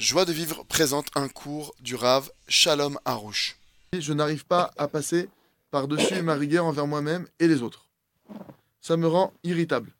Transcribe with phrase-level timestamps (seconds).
[0.00, 3.58] Joie de vivre présente un cours du Rav Shalom Harouche.
[3.92, 5.28] Je n'arrive pas à passer
[5.70, 7.84] par-dessus ma rigueur envers moi-même et les autres.
[8.80, 9.92] Ça me rend irritable.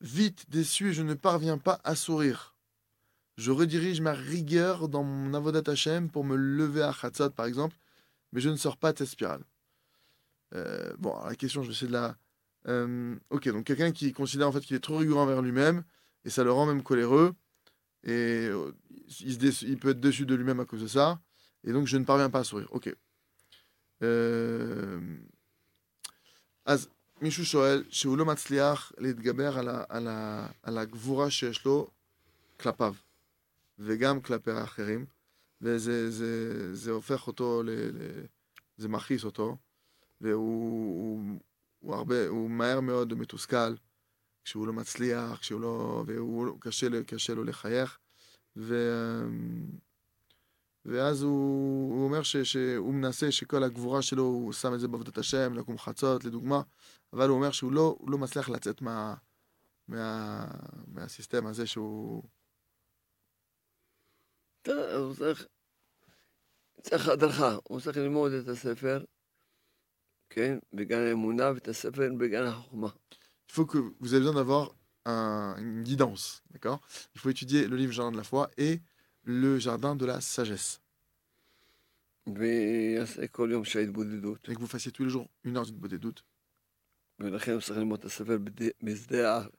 [0.00, 2.54] Vite déçu je ne parviens pas à sourire.
[3.36, 7.74] Je redirige ma rigueur dans mon avodat Hashem pour me lever à Chatzot par exemple,
[8.32, 9.42] mais je ne sors pas de cette spirale.
[10.54, 12.14] Euh, bon, la question, je vais essayer de la.
[12.68, 15.82] Euh, ok, donc quelqu'un qui considère en fait qu'il est trop rigoureux envers lui-même
[16.24, 17.34] et ça le rend même coléreux
[18.04, 18.72] et euh,
[19.20, 21.20] il, se il peut être déçu de lui-même à cause de ça.
[21.64, 22.68] Et donc je ne parviens pas à sourire.
[22.72, 22.88] Ok.
[26.64, 26.88] אז
[27.20, 31.90] מישהו שואל שהוא לא מצליח להתגבר על, ה, על, ה, על הגבורה שיש לו
[32.60, 32.94] כלפיו
[33.78, 35.06] וגם כלפי האחרים
[35.60, 38.24] וזה זה, זה הופך אותו, ל, ל,
[38.76, 39.56] זה מכעיס אותו
[40.20, 40.34] והוא
[41.00, 41.40] הוא,
[41.78, 43.74] הוא הרבה, הוא מהר מאוד מתוסכל
[44.44, 47.98] כשהוא לא מצליח, כשהוא לא, והוא קשה, קשה לו לחייך
[48.56, 48.74] ו,
[50.84, 55.18] ואז הוא, הוא אומר ש, שהוא מנסה שכל הגבורה שלו, הוא שם את זה בעבודת
[55.18, 56.62] השם, לקום חצות, לדוגמה,
[57.12, 59.14] אבל הוא אומר שהוא לא, לא מצליח לצאת מה,
[59.88, 60.44] מה,
[60.86, 62.22] מהסיסטם הזה שהוא...
[64.66, 65.46] הוא צריך,
[66.82, 69.04] צריך הדרכה, הוא צריך ללמוד את הספר,
[70.30, 72.88] כן, בגן האמונה, ואת הספר בגן החוכמה.
[73.52, 76.42] il faut que vous avez besoin d'avoir une guidance.
[76.52, 76.80] D'accord?
[77.14, 78.80] Il faut étudier le livre Jardin de la foi et
[79.24, 80.80] le Jardin de la sagesse.
[84.48, 86.24] Et que vous fassiez tous les jours une heure de doute.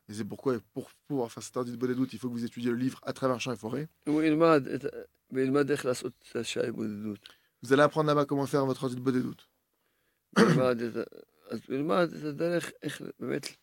[0.09, 2.71] Et c'est pourquoi, pour pouvoir faire cette heure de doute, il faut que vous étudiez
[2.71, 3.87] le livre à travers champs et forêts.
[7.61, 9.51] Vous allez apprendre là-bas comment faire votre heure de doute.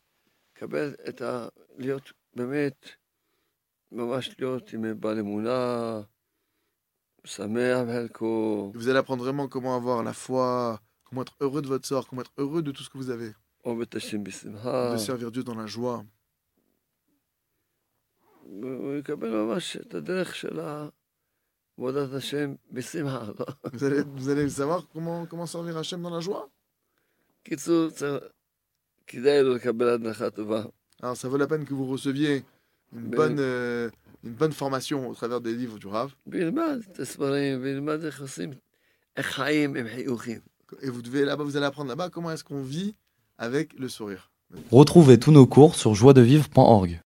[0.60, 1.48] לקבל את ה...
[1.78, 2.88] להיות באמת,
[3.92, 6.00] ממש להיות עם בעל אמונה,
[7.24, 11.86] שמח בחלקו, Vous allez apprendre vraiment comment avoir la foi, comment être heureux de votre
[11.86, 14.94] sort, comment être heureux de tout ce que vous avez, עובד את השם בשמחה.
[14.94, 16.04] de servir Dieu dans la joie.
[18.42, 20.60] הוא יקבל ממש את הדרך של
[21.78, 23.24] עבודת השם בשמחה.
[23.38, 23.46] לא?
[23.66, 26.48] Vous allez, vous allez savoir comment, comment servir Hachem dans la joie.
[31.01, 32.43] Alors ça vaut la peine que vous receviez
[32.95, 33.89] une bonne, euh,
[34.23, 36.13] une bonne formation au travers des livres du Rav.
[40.81, 42.95] Et vous devez là-bas, vous allez apprendre là-bas comment est-ce qu'on vit
[43.37, 44.31] avec le sourire.
[44.71, 46.99] Retrouvez tous nos cours sur joiedevivre.org.